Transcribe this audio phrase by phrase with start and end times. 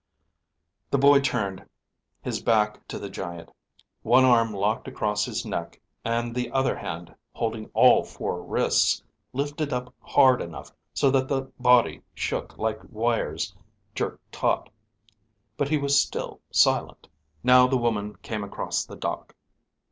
[0.89, 1.69] The boy got turned,
[2.23, 3.51] his back to the giant;
[4.01, 9.71] one arm locked across his neck, and the other hand, holding all four wrists, lifted
[9.71, 13.55] up hard enough so that the body shook like wires
[13.93, 14.69] jerked taut,
[15.55, 17.07] but he was still silent.
[17.43, 19.35] Now the woman came across the dock.